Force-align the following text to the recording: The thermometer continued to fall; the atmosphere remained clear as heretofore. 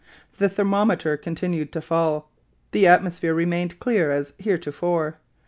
The 0.39 0.49
thermometer 0.49 1.15
continued 1.15 1.71
to 1.73 1.79
fall; 1.81 2.27
the 2.71 2.87
atmosphere 2.87 3.35
remained 3.35 3.77
clear 3.79 4.09
as 4.09 4.33
heretofore. 4.39 5.19